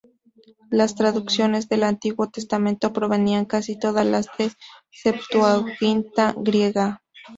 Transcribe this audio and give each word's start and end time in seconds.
Las 0.71 0.95
traducciones 0.95 1.69
del 1.69 1.83
Antiguo 1.83 2.27
Testamento 2.27 2.91
provenían 2.91 3.45
casi 3.45 3.77
todas 3.77 4.03
de 4.05 4.09
la 4.11 4.23
Septuaginta 4.91 6.33
griega. 6.39 7.03